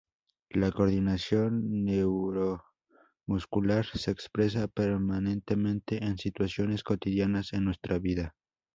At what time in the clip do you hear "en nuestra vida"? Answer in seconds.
7.53-8.33